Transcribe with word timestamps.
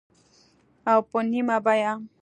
او 0.91 0.99
په 1.09 1.19
نیمه 1.31 1.57
بیه 1.65 1.93